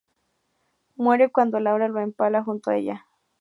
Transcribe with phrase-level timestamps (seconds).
[0.95, 3.05] Muere cuando Laura lo empala junto con ella.